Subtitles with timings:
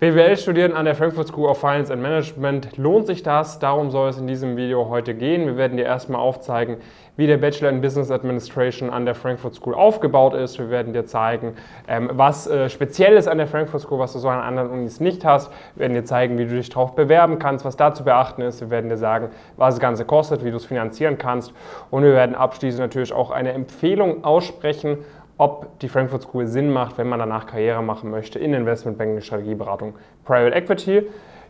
[0.00, 3.58] BWL studieren an der Frankfurt School of Finance and Management, lohnt sich das?
[3.58, 5.46] Darum soll es in diesem Video heute gehen.
[5.46, 6.76] Wir werden dir erstmal aufzeigen,
[7.16, 10.56] wie der Bachelor in Business Administration an der Frankfurt School aufgebaut ist.
[10.56, 11.56] Wir werden dir zeigen,
[11.88, 15.00] ähm, was äh, speziell ist an der Frankfurt School, was du so an anderen Unis
[15.00, 15.50] nicht hast.
[15.74, 18.60] Wir werden dir zeigen, wie du dich darauf bewerben kannst, was da zu beachten ist.
[18.60, 21.52] Wir werden dir sagen, was das Ganze kostet, wie du es finanzieren kannst.
[21.90, 24.98] Und wir werden abschließend natürlich auch eine Empfehlung aussprechen
[25.38, 29.94] ob die Frankfurt School Sinn macht, wenn man danach Karriere machen möchte in Investmentbanking, Strategieberatung,
[30.24, 31.02] Private Equity.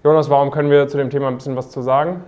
[0.05, 2.23] Jonas, warum können wir zu dem Thema ein bisschen was zu sagen?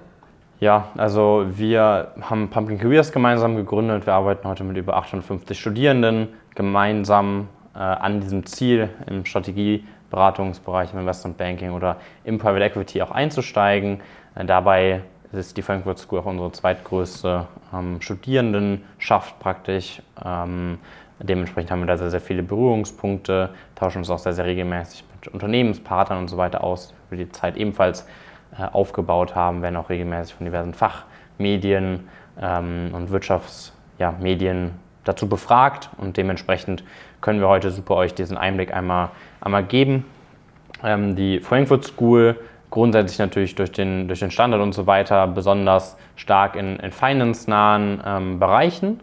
[0.58, 4.06] Ja, also wir haben Pumpkin Careers gemeinsam gegründet.
[4.06, 11.00] Wir arbeiten heute mit über 58 Studierenden gemeinsam äh, an diesem Ziel im Strategieberatungsbereich, im
[11.00, 14.00] Investmentbanking oder im Private Equity auch einzusteigen.
[14.34, 15.02] Äh, dabei
[15.32, 20.02] ist die Frankfurt School auch unsere zweitgrößte ähm, Studierendenschaft praktisch.
[20.24, 20.78] Ähm,
[21.22, 25.28] Dementsprechend haben wir da sehr, sehr viele Berührungspunkte, tauschen uns auch sehr, sehr regelmäßig mit
[25.28, 28.06] Unternehmenspartnern und so weiter aus, die wir die Zeit ebenfalls
[28.58, 32.08] äh, aufgebaut haben, werden auch regelmäßig von diversen Fachmedien
[32.40, 34.70] ähm, und Wirtschaftsmedien ja,
[35.04, 36.84] dazu befragt und dementsprechend
[37.20, 39.10] können wir heute super euch diesen Einblick einmal,
[39.42, 40.06] einmal geben.
[40.82, 42.36] Ähm, die Frankfurt School
[42.70, 48.02] grundsätzlich natürlich durch den, durch den Standard und so weiter besonders stark in, in finance-nahen
[48.06, 49.00] ähm, Bereichen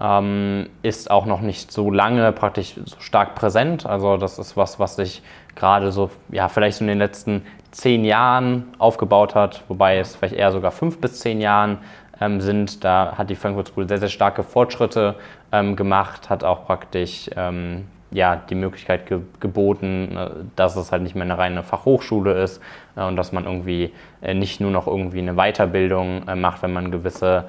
[0.00, 3.86] ähm, ist auch noch nicht so lange praktisch so stark präsent.
[3.86, 5.22] Also das ist was, was sich
[5.56, 10.52] gerade so, ja, vielleicht in den letzten zehn Jahren aufgebaut hat, wobei es vielleicht eher
[10.52, 11.78] sogar fünf bis zehn Jahren
[12.20, 12.84] ähm, sind.
[12.84, 15.16] Da hat die Frankfurt School sehr, sehr starke Fortschritte
[15.52, 21.02] ähm, gemacht, hat auch praktisch ähm, ja, die Möglichkeit ge geboten, äh, dass es halt
[21.02, 22.60] nicht mehr eine reine Fachhochschule ist
[22.96, 23.92] äh, und dass man irgendwie
[24.22, 27.44] äh, nicht nur noch irgendwie eine Weiterbildung äh, macht, wenn man gewisse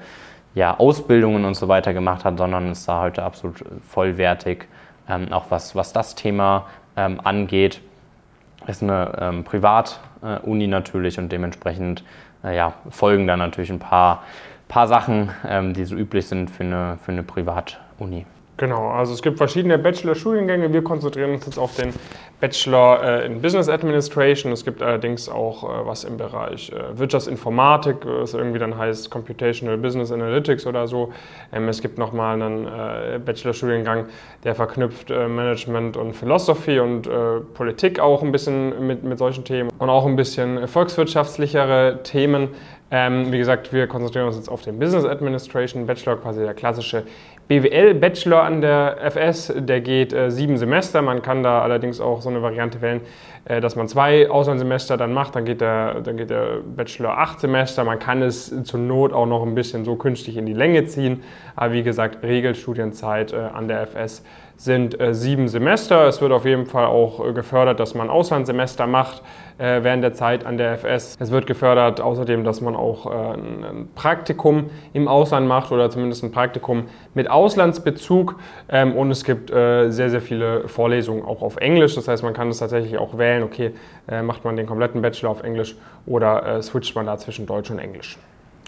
[0.54, 4.66] ja, Ausbildungen und so weiter gemacht hat, sondern ist da heute absolut vollwertig,
[5.08, 6.66] ähm, auch was, was das Thema
[6.96, 7.80] ähm, angeht.
[8.66, 12.04] Ist eine ähm, Privatuni natürlich und dementsprechend
[12.44, 14.24] äh, ja, folgen da natürlich ein paar,
[14.68, 18.26] paar Sachen, ähm, die so üblich sind für eine, für eine Privatuni.
[18.60, 20.70] Genau, also es gibt verschiedene Bachelor-Studiengänge.
[20.70, 21.94] Wir konzentrieren uns jetzt auf den
[22.40, 24.52] Bachelor äh, in Business Administration.
[24.52, 29.78] Es gibt allerdings auch äh, was im Bereich äh, Wirtschaftsinformatik, was irgendwie dann heißt Computational
[29.78, 31.10] Business Analytics oder so.
[31.54, 34.08] Ähm, es gibt nochmal einen äh, Bachelor-Studiengang,
[34.44, 39.42] der verknüpft äh, Management und Philosophy und äh, Politik auch ein bisschen mit, mit solchen
[39.46, 42.48] Themen und auch ein bisschen volkswirtschaftlichere Themen.
[42.92, 47.04] Ähm, wie gesagt, wir konzentrieren uns jetzt auf den Business Administration Bachelor, quasi der klassische
[47.50, 49.52] BWL-Bachelor an der FS.
[49.56, 51.02] Der geht äh, sieben Semester.
[51.02, 53.00] Man kann da allerdings auch so eine Variante wählen,
[53.44, 55.34] äh, dass man zwei Auslandssemester dann macht.
[55.34, 57.82] Dann geht, der, dann geht der Bachelor acht Semester.
[57.82, 61.24] Man kann es zur Not auch noch ein bisschen so künstlich in die Länge ziehen.
[61.56, 64.22] Aber wie gesagt, Regelstudienzeit äh, an der FS
[64.56, 66.06] sind äh, sieben Semester.
[66.06, 69.22] Es wird auf jeden Fall auch äh, gefördert, dass man Auslandssemester macht
[69.60, 71.16] während der Zeit an der FS.
[71.20, 76.24] Es wird gefördert außerdem, dass man auch äh, ein Praktikum im Ausland macht oder zumindest
[76.24, 76.84] ein Praktikum
[77.14, 78.36] mit Auslandsbezug.
[78.68, 81.94] Ähm, und es gibt äh, sehr, sehr viele Vorlesungen auch auf Englisch.
[81.94, 83.72] Das heißt, man kann es tatsächlich auch wählen, okay,
[84.08, 87.78] äh, macht man den kompletten Bachelor auf Englisch oder switcht man da zwischen Deutsch und
[87.78, 88.18] Englisch.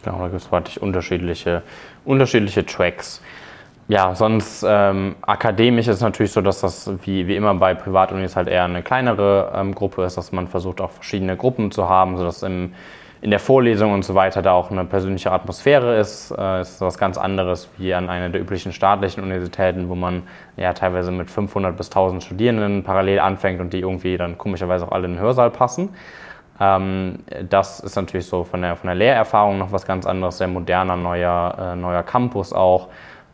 [0.04, 1.62] Genau, da gibt es unterschiedliche,
[2.04, 3.22] unterschiedliche Tracks
[3.92, 8.48] ja, sonst ähm, akademisch ist natürlich so, dass das wie, wie immer bei Privatunis halt
[8.48, 12.42] eher eine kleinere ähm, Gruppe ist, dass man versucht auch verschiedene Gruppen zu haben, sodass
[12.42, 12.72] im,
[13.20, 16.30] in der Vorlesung und so weiter da auch eine persönliche Atmosphäre ist.
[16.30, 20.22] Äh, ist was ganz anderes wie an einer der üblichen staatlichen Universitäten, wo man
[20.56, 24.92] ja teilweise mit 500 bis 1000 Studierenden parallel anfängt und die irgendwie dann komischerweise auch
[24.92, 25.90] alle in den Hörsaal passen.
[26.58, 27.18] Ähm,
[27.50, 30.96] das ist natürlich so von der, von der Lehrerfahrung noch was ganz anderes, sehr moderner,
[30.96, 32.88] neuer, äh, neuer Campus auch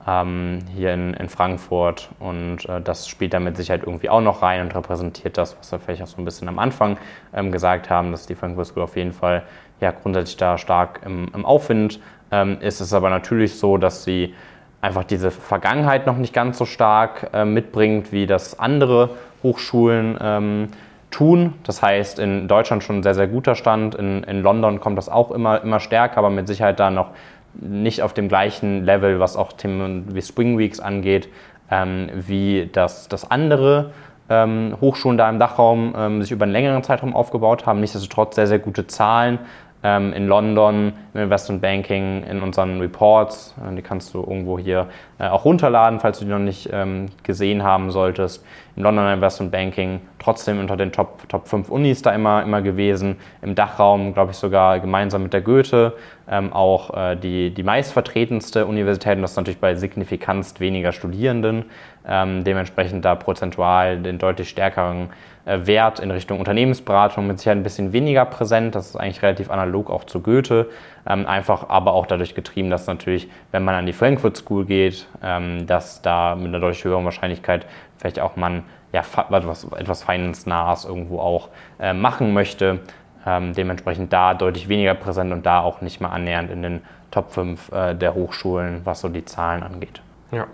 [0.09, 2.09] ähm, hier in, in, Frankfurt.
[2.19, 5.71] Und äh, das spielt da mit Sicherheit irgendwie auch noch rein und repräsentiert das, was
[5.71, 6.97] wir vielleicht auch so ein bisschen am Anfang
[7.35, 9.43] ähm, gesagt haben, dass die Frankfurt School auf jeden Fall
[9.81, 12.81] ja, grundsätzlich da stark im, im Aufwind ähm, ist.
[12.81, 14.35] Es ist aber natürlich so, dass sie
[14.81, 19.11] einfach diese Vergangenheit noch nicht ganz so stark äh, mitbringt, wie das andere
[19.43, 20.69] Hochschulen ähm,
[21.11, 21.55] tun.
[21.65, 23.95] Das heißt, in Deutschland schon ein sehr, sehr guter Stand.
[23.95, 27.11] In, in London kommt das auch immer, immer stärker, aber mit Sicherheit da noch
[27.55, 31.29] nicht auf dem gleichen Level, was auch Themen wie Spring Weeks angeht,
[31.71, 33.93] ähm, wie das, das andere
[34.29, 37.81] ähm, Hochschulen da im Dachraum ähm, sich über einen längeren Zeitraum aufgebaut haben.
[37.81, 39.39] Nichtsdestotrotz sehr, sehr gute Zahlen
[39.83, 43.55] ähm, in London im Investment Banking, in unseren Reports.
[43.59, 47.07] Äh, die kannst du irgendwo hier äh, auch runterladen, falls du die noch nicht ähm,
[47.23, 48.45] gesehen haben solltest.
[48.79, 53.17] Im Londoner Investment Banking trotzdem unter den Top, Top 5 Unis da immer, immer gewesen.
[53.43, 55.95] Im Dachraum, glaube ich, sogar gemeinsam mit der Goethe
[56.31, 61.65] ähm, auch äh, die, die meistvertretendste Universität und das ist natürlich bei signifikanst weniger Studierenden.
[62.07, 65.09] Ähm, dementsprechend da prozentual den deutlich stärkeren
[65.45, 68.75] äh, Wert in Richtung Unternehmensberatung mit Sicherheit ein bisschen weniger präsent.
[68.75, 70.69] Das ist eigentlich relativ analog auch zu Goethe.
[71.07, 75.07] Ähm, einfach aber auch dadurch getrieben, dass natürlich, wenn man an die Frankfurt School geht,
[75.23, 77.67] ähm, dass da mit einer deutlich höheren Wahrscheinlichkeit
[77.99, 81.49] vielleicht auch man ja, etwas, etwas Finance-nahes irgendwo auch
[81.79, 82.81] äh, machen möchte.
[83.27, 87.33] Ähm, dementsprechend da deutlich weniger präsent und da auch nicht mal annähernd in den Top
[87.33, 90.01] 5 äh, der Hochschulen, was so die Zahlen angeht.
[90.31, 90.47] Ja,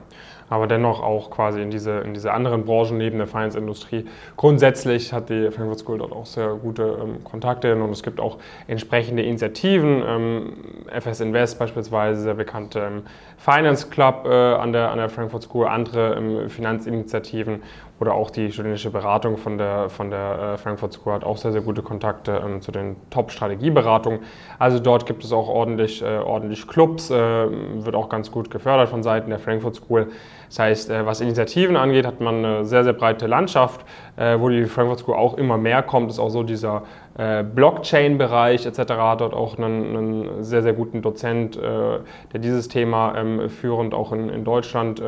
[0.49, 4.07] aber dennoch auch quasi in diese, in diese anderen Branchen neben der Finance-Industrie.
[4.37, 8.39] Grundsätzlich hat die Frankfurt School dort auch sehr gute ähm, Kontakte und es gibt auch
[8.67, 10.03] entsprechende Initiativen.
[10.07, 10.53] Ähm,
[10.91, 13.03] FS Invest beispielsweise, sehr bekannte ähm,
[13.39, 17.63] Finance Club äh, an, der, an der Frankfurt School, andere ähm, Finanzinitiativen
[18.01, 21.53] oder auch die studentische Beratung von der, von der äh, Frankfurt School hat auch sehr,
[21.53, 24.21] sehr gute Kontakte ähm, zu den Top-Strategieberatungen.
[24.59, 28.89] Also dort gibt es auch ordentlich, äh, ordentlich Clubs, äh, wird auch ganz gut gefördert
[28.89, 30.09] von Seiten der Frankfurt School.
[30.49, 33.85] Das heißt, äh, was Initiativen angeht, hat man eine sehr, sehr breite Landschaft,
[34.17, 36.11] äh, wo die Frankfurt School auch immer mehr kommt.
[36.11, 36.83] Ist auch so dieser
[37.19, 38.79] äh, Blockchain-Bereich etc.
[38.95, 42.03] hat dort auch einen, einen sehr, sehr guten Dozent, der
[42.35, 45.03] dieses Thema ähm, führend auch in, in Deutschland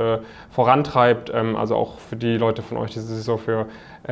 [0.51, 1.31] vorantreibt.
[1.35, 3.67] Ähm, also auch für die Leute von euch, die sich so für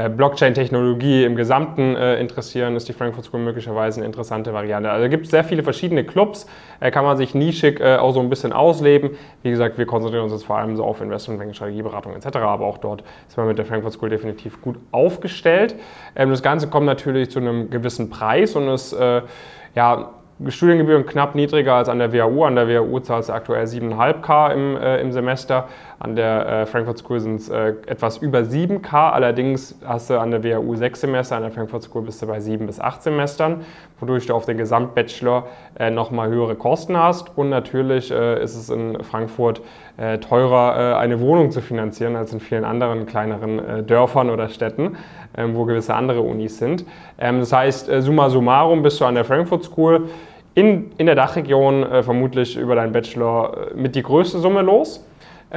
[0.08, 4.90] Blockchain-Technologie im Gesamten äh, interessieren, ist die Frankfurt School möglicherweise eine interessante Variante.
[4.90, 6.46] Also gibt es sehr viele verschiedene Clubs,
[6.80, 9.10] äh, kann man sich nischig äh, auch so ein bisschen ausleben.
[9.42, 12.78] Wie gesagt, wir konzentrieren uns jetzt vor allem so auf Investmentbanking, Strategieberatung etc., aber auch
[12.78, 15.76] dort ist man mit der Frankfurt School definitiv gut aufgestellt.
[16.16, 19.22] Ähm, das Ganze kommt natürlich zu einem gewissen Preis und ist äh,
[19.76, 20.10] ja,
[20.48, 22.44] Studiengebühren knapp niedriger als an der WHU.
[22.44, 25.68] An der WHU zahlst du aktuell 7,5K im, äh, im Semester.
[26.04, 29.12] An der äh, Frankfurt School sind es äh, etwas über 7K.
[29.12, 32.40] Allerdings hast du an der WHU sechs Semester, an der Frankfurt School bist du bei
[32.40, 33.62] sieben bis acht Semestern,
[34.00, 35.46] wodurch du auf den Gesamtbachelor
[35.78, 37.38] äh, nochmal höhere Kosten hast.
[37.38, 39.62] Und natürlich äh, ist es in Frankfurt
[39.96, 44.98] äh, teurer, äh, eine Wohnung zu finanzieren als in vielen anderen kleineren Dörfern oder Städten,
[45.38, 46.84] ähm, wo gewisse andere Unis sind.
[47.16, 50.10] Ähm, das heißt, summa summarum bist du an der Frankfurt School
[50.52, 55.02] in, in der Dachregion vermutlich über deinen Bachelor mit die größte Summe los.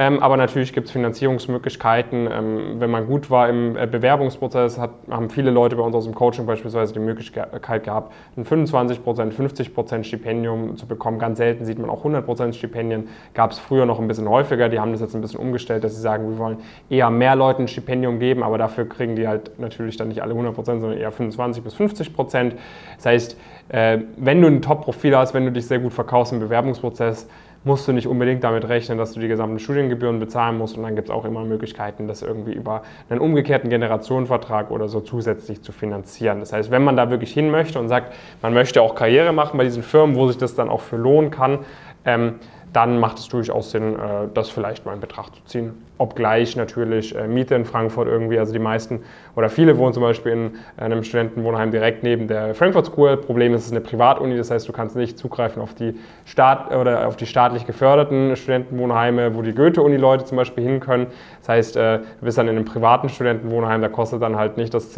[0.00, 2.28] Ähm, aber natürlich gibt es Finanzierungsmöglichkeiten.
[2.30, 6.04] Ähm, wenn man gut war im äh, Bewerbungsprozess, hat, haben viele Leute bei uns aus
[6.04, 11.18] dem Coaching beispielsweise die Möglichkeit gehabt, ein 25%, 50% Stipendium zu bekommen.
[11.18, 13.08] Ganz selten sieht man auch 100% Stipendien.
[13.34, 14.68] Gab es früher noch ein bisschen häufiger.
[14.68, 16.58] Die haben das jetzt ein bisschen umgestellt, dass sie sagen, wir wollen
[16.88, 20.32] eher mehr Leuten ein Stipendium geben, aber dafür kriegen die halt natürlich dann nicht alle
[20.34, 22.52] 100%, sondern eher 25 bis 50%.
[22.98, 23.36] Das heißt,
[23.68, 27.28] äh, wenn du ein Top-Profil hast, wenn du dich sehr gut verkaufst im Bewerbungsprozess,
[27.64, 30.76] musst du nicht unbedingt damit rechnen, dass du die gesamten Studiengebühren bezahlen musst.
[30.76, 35.00] Und dann gibt es auch immer Möglichkeiten, das irgendwie über einen umgekehrten Generationenvertrag oder so
[35.00, 36.40] zusätzlich zu finanzieren.
[36.40, 39.58] Das heißt, wenn man da wirklich hin möchte und sagt, man möchte auch Karriere machen
[39.58, 41.60] bei diesen Firmen, wo sich das dann auch für lohnen kann,
[42.04, 42.36] ähm,
[42.72, 45.87] dann macht es durchaus Sinn, äh, das vielleicht mal in Betracht zu ziehen.
[45.98, 49.00] Obgleich natürlich äh, Miete in Frankfurt irgendwie, also die meisten
[49.36, 53.16] oder viele wohnen zum Beispiel in einem Studentenwohnheim direkt neben der Frankfurt School.
[53.16, 56.74] Problem ist, es ist eine Privatuni, das heißt, du kannst nicht zugreifen auf die, Staat
[56.74, 61.08] oder auf die staatlich geförderten Studentenwohnheime, wo die Goethe-Uni-Leute zum Beispiel hin können.
[61.40, 64.72] Das heißt, äh, du bist dann in einem privaten Studentenwohnheim, da kostet dann halt nicht
[64.74, 64.90] das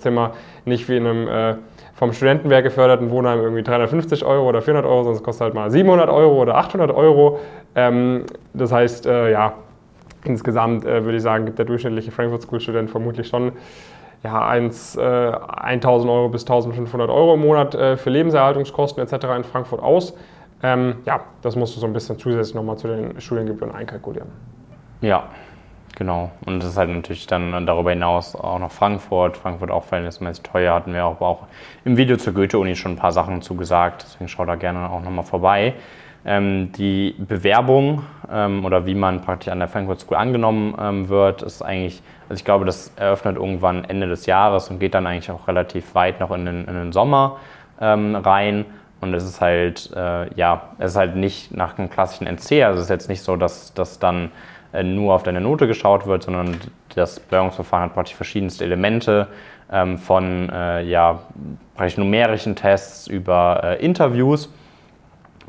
[0.00, 0.32] Zimmer,
[0.64, 1.58] nicht wie in einem
[1.98, 5.68] vom Studentenwerk geförderten Wohnheim irgendwie 350 Euro oder 400 Euro, sondern es kostet halt mal
[5.68, 7.40] 700 Euro oder 800 Euro.
[7.74, 9.54] Ähm, das heißt, äh, ja,
[10.24, 13.52] insgesamt äh, würde ich sagen, gibt der durchschnittliche Frankfurt School Student vermutlich schon
[14.24, 19.26] ja, 1, äh, 1000 Euro bis 1500 Euro im Monat äh, für Lebenserhaltungskosten etc.
[19.36, 20.14] in Frankfurt aus.
[20.62, 24.28] Ähm, ja, das musst du so ein bisschen zusätzlich nochmal zu den Studiengebühren einkalkulieren.
[25.00, 25.28] Ja,
[25.98, 26.30] Genau.
[26.46, 29.36] Und das ist halt natürlich dann darüber hinaus auch noch Frankfurt.
[29.36, 31.48] Frankfurt auch verhältnismäßig teuer, hatten wir auch, auch
[31.84, 34.04] im Video zur Goethe-Uni schon ein paar Sachen zugesagt.
[34.06, 35.74] Deswegen schau da gerne auch nochmal vorbei.
[36.30, 41.40] Ähm, die Bewerbung ähm, oder wie man praktisch an der Frankfurt School angenommen ähm, wird,
[41.40, 45.30] ist eigentlich, also ich glaube, das eröffnet irgendwann Ende des Jahres und geht dann eigentlich
[45.30, 47.38] auch relativ weit noch in den, in den Sommer
[47.80, 48.66] ähm, rein.
[49.00, 52.80] Und es ist halt, äh, ja, es ist halt nicht nach einem klassischen NC, also
[52.80, 54.30] es ist jetzt nicht so, dass das dann
[54.74, 56.58] äh, nur auf deine Note geschaut wird, sondern
[56.94, 59.28] das Bewerbungsverfahren hat praktisch verschiedenste Elemente
[59.72, 61.20] ähm, von äh, ja,
[61.74, 64.52] praktisch numerischen Tests über äh, Interviews.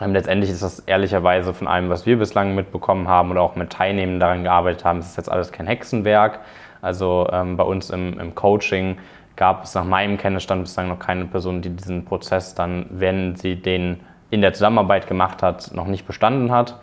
[0.01, 3.72] Ähm, letztendlich ist das ehrlicherweise von allem, was wir bislang mitbekommen haben oder auch mit
[3.72, 6.39] Teilnehmenden daran gearbeitet haben, ist jetzt alles kein Hexenwerk.
[6.82, 8.98] Also ähm, bei uns im, im Coaching
[9.36, 13.56] gab es nach meinem Kenntnisstand bislang noch keine Person, die diesen Prozess dann, wenn sie
[13.56, 16.79] den in der Zusammenarbeit gemacht hat, noch nicht bestanden hat.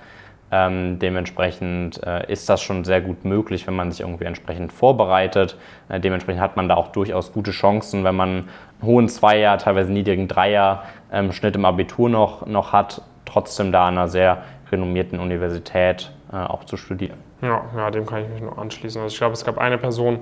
[0.51, 5.59] Ähm, dementsprechend äh, ist das schon sehr gut möglich, wenn man sich irgendwie entsprechend vorbereitet.
[5.89, 8.49] Äh, dementsprechend hat man da auch durchaus gute Chancen, wenn man
[8.83, 14.09] hohen Zweier, teilweise niedrigen Dreier-Schnitt ähm, im Abitur noch, noch hat, trotzdem da an einer
[14.09, 17.19] sehr renommierten Universität äh, auch zu studieren.
[17.43, 19.01] Ja, ja, dem kann ich mich nur anschließen.
[19.01, 20.21] Also ich glaube, es gab eine Person,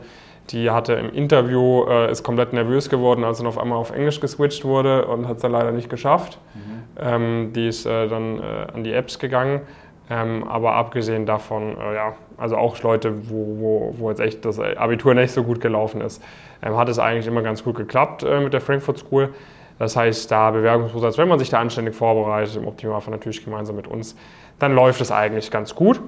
[0.51, 4.21] Die hatte im Interview, äh, ist komplett nervös geworden, als dann auf einmal auf Englisch
[4.21, 6.39] geswitcht wurde und hat es dann leider nicht geschafft.
[6.55, 6.83] Mhm.
[7.01, 9.63] Ähm, die ist äh, dann äh, an die Apps gegangen.
[10.11, 14.61] Ähm, aber abgesehen davon, äh, ja, also auch Leute, wo, wo, wo jetzt echt das
[14.61, 16.23] Abitur nicht so gut gelaufen ist,
[16.63, 19.31] ähm, hat es eigentlich immer ganz gut geklappt äh, mit der Frankfurt School.
[19.79, 23.89] Das heißt, da Bewerbungsprozess, wenn man sich da anständig vorbereitet, im Optimalfall natürlich gemeinsam mit
[23.89, 24.17] uns,
[24.59, 26.01] dann läuft es eigentlich ganz gut.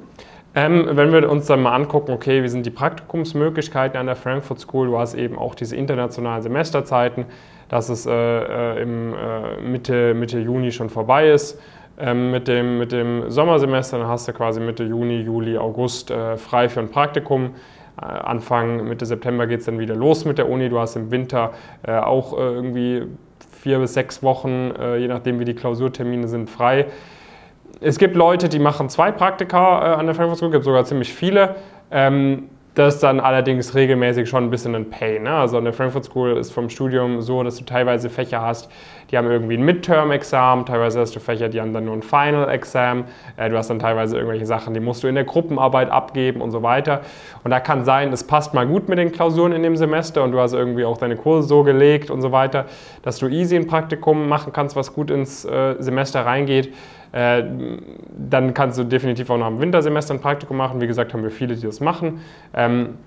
[0.55, 4.61] Ähm, wenn wir uns dann mal angucken, okay, wie sind die Praktikumsmöglichkeiten an der Frankfurt
[4.61, 4.87] School?
[4.87, 7.26] Du hast eben auch diese internationalen Semesterzeiten,
[7.69, 11.61] dass es äh, äh im äh, Mitte, Mitte Juni schon vorbei ist.
[11.99, 16.37] Ähm, mit, dem, mit dem Sommersemester, dann hast du quasi Mitte Juni, Juli, August äh,
[16.37, 17.55] frei für ein Praktikum.
[18.00, 20.69] Äh, Anfang, Mitte September geht es dann wieder los mit der Uni.
[20.69, 21.53] Du hast im Winter
[21.87, 23.05] äh, auch irgendwie
[23.62, 26.87] vier bis sechs Wochen, je nachdem wie die Klausurtermine sind, frei
[27.81, 31.12] es gibt Leute, die machen zwei Praktika äh, an der Frankfurt School, gibt sogar ziemlich
[31.12, 31.57] viele.
[31.91, 35.23] Ähm, das ist dann allerdings regelmäßig schon ein bisschen ein Pain.
[35.23, 35.33] Ne?
[35.33, 38.71] Also an der Frankfurt School ist vom Studium so, dass du teilweise Fächer hast,
[39.11, 43.04] die haben irgendwie ein Midterm-Examen, teilweise hast du Fächer, die haben dann nur ein Final-Exam,
[43.38, 46.50] äh, du hast dann teilweise irgendwelche Sachen, die musst du in der Gruppenarbeit abgeben und
[46.50, 47.00] so weiter.
[47.45, 50.33] Und da kann sein, es passt mal gut mit den Klausuren in dem Semester und
[50.33, 52.66] du hast irgendwie auch deine Kurse so gelegt und so weiter,
[53.00, 56.75] dass du easy ein Praktikum machen kannst, was gut ins äh, Semester reingeht.
[57.16, 57.44] Äh,
[58.28, 60.82] dann kannst du definitiv auch noch im Wintersemester ein Praktikum machen.
[60.82, 62.20] Wie gesagt, haben wir viele, die das machen.
[62.52, 62.99] Ähm,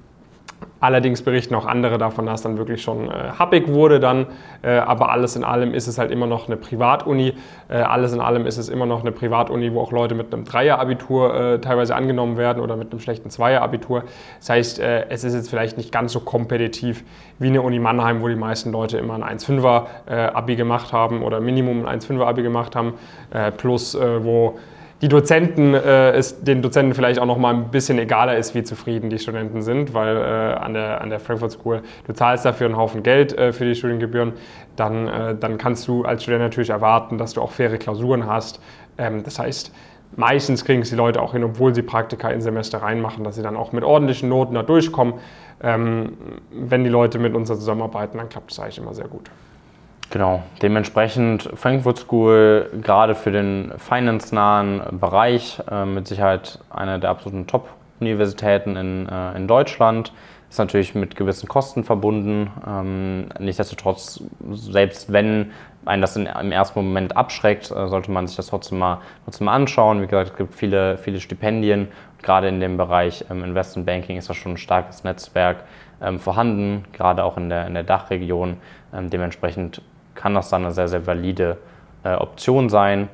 [0.81, 4.27] Allerdings berichten auch andere davon, dass dann wirklich schon äh, happig wurde dann.
[4.61, 7.33] Äh, aber alles in allem ist es halt immer noch eine Privatuni.
[7.67, 10.45] Äh, alles in allem ist es immer noch eine Privatuni, wo auch Leute mit einem
[10.45, 14.03] Dreier-Abitur äh, teilweise angenommen werden oder mit einem schlechten Zweier-Abitur.
[14.39, 17.03] Das heißt, äh, es ist jetzt vielleicht nicht ganz so kompetitiv
[17.39, 21.41] wie eine Uni Mannheim, wo die meisten Leute immer ein 1,5er-Abi äh, gemacht haben oder
[21.41, 22.93] Minimum ein 1,5er-Abi gemacht haben.
[23.57, 24.57] plus, wo
[25.01, 28.63] die Dozenten, äh, es den Dozenten vielleicht auch noch mal ein bisschen egaler ist, wie
[28.63, 32.67] zufrieden die Studenten sind, weil äh, an, der, an der Frankfurt School, du zahlst dafür
[32.67, 34.33] einen Haufen Geld äh, für die Studiengebühren,
[34.75, 38.61] dann, äh, dann kannst du als Student natürlich erwarten, dass du auch faire Klausuren hast.
[38.97, 39.73] Ähm, das heißt,
[40.17, 43.43] meistens kriegen es die Leute auch hin, obwohl sie Praktika in Semester reinmachen, dass sie
[43.43, 45.13] dann auch mit ordentlichen Noten da durchkommen.
[45.61, 46.17] Ähm,
[46.51, 49.29] wenn die Leute mit uns zusammenarbeiten, dann klappt das eigentlich immer sehr gut.
[50.11, 57.45] Genau, dementsprechend Frankfurt School gerade für den finance-nahen Bereich äh, mit Sicherheit eine der absoluten
[57.45, 60.11] Top-Universitäten in, äh, in Deutschland.
[60.49, 62.49] Ist natürlich mit gewissen Kosten verbunden.
[62.67, 65.51] Ähm, nichtsdestotrotz, selbst wenn
[65.85, 69.45] einen das in, im ersten Moment abschreckt, äh, sollte man sich das trotzdem mal, trotzdem
[69.45, 70.01] mal anschauen.
[70.01, 71.89] Wie gesagt, es gibt viele, viele Stipendien.
[72.23, 75.65] Gerade in dem Bereich ähm, Investment Banking ist da schon ein starkes Netzwerk
[76.01, 78.57] ähm, vorhanden, gerade auch in der, in der Dachregion.
[78.91, 79.83] Ähm, dementsprechend
[80.19, 81.57] kann das dann eine sehr, sehr valide
[82.03, 83.07] äh, Option sein.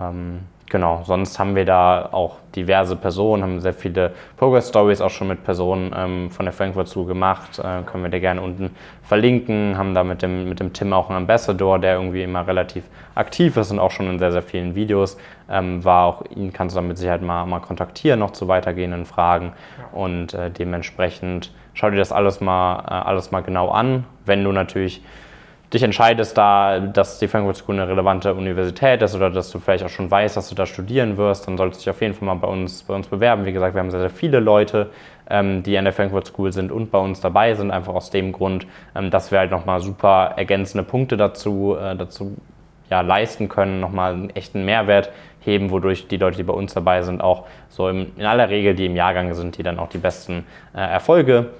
[0.00, 5.10] Ähm, genau, sonst haben wir da auch diverse Personen, haben sehr viele Progress Stories auch
[5.10, 7.58] schon mit Personen ähm, von der Frankfurt School gemacht.
[7.58, 9.76] Äh, können wir dir gerne unten verlinken.
[9.76, 13.58] Haben da mit dem, mit dem Tim auch einen Ambassador, der irgendwie immer relativ aktiv
[13.58, 15.18] ist und auch schon in sehr, sehr vielen Videos
[15.50, 16.06] ähm, war.
[16.06, 19.52] Auch ihn kannst du dann mit Sicherheit mal, mal kontaktieren, noch zu weitergehenden Fragen.
[19.78, 19.98] Ja.
[19.98, 24.06] Und äh, dementsprechend schau dir das alles mal, äh, alles mal genau an.
[24.24, 25.02] Wenn du natürlich
[25.72, 29.84] dich entscheidest, da, dass die Frankfurt School eine relevante Universität ist oder dass du vielleicht
[29.84, 32.26] auch schon weißt, dass du da studieren wirst, dann solltest du dich auf jeden Fall
[32.26, 33.44] mal bei uns, bei uns bewerben.
[33.44, 34.90] Wie gesagt, wir haben sehr, sehr viele Leute,
[35.28, 38.32] ähm, die an der Frankfurt School sind und bei uns dabei sind, einfach aus dem
[38.32, 42.36] Grund, ähm, dass wir halt nochmal super ergänzende Punkte dazu, äh, dazu
[42.90, 45.10] ja, leisten können, nochmal einen echten Mehrwert
[45.40, 48.74] heben, wodurch die Leute, die bei uns dabei sind, auch so im, in aller Regel,
[48.74, 51.50] die im Jahrgang sind, die dann auch die besten äh, Erfolge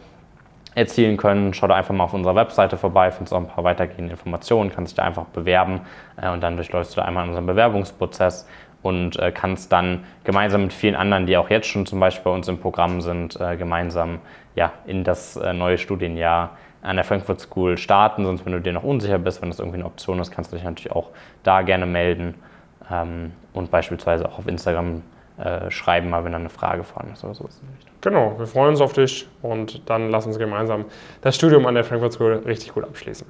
[0.75, 1.53] erzielen können.
[1.55, 4.93] Schau da einfach mal auf unserer Webseite vorbei, findest auch ein paar weitergehende Informationen, kannst
[4.93, 5.81] dich da einfach bewerben
[6.21, 8.47] äh, und dann durchläufst du da einmal unseren Bewerbungsprozess
[8.83, 12.31] und äh, kannst dann gemeinsam mit vielen anderen, die auch jetzt schon zum Beispiel bei
[12.31, 14.21] uns im Programm sind, äh, gemeinsam
[14.55, 18.25] ja, in das äh, neue Studienjahr an der Frankfurt School starten.
[18.25, 20.57] Sonst, wenn du dir noch unsicher bist, wenn das irgendwie eine Option ist, kannst du
[20.57, 21.11] dich natürlich auch
[21.43, 22.35] da gerne melden
[22.91, 25.03] ähm, und beispielsweise auch auf Instagram
[25.43, 27.61] äh, schreiben, mal wenn da eine Frage vorhanden ist oder sowas.
[28.01, 30.85] Genau, wir freuen uns auf dich und dann lass uns gemeinsam
[31.23, 33.27] das Studium an der Frankfurt School richtig gut abschließen.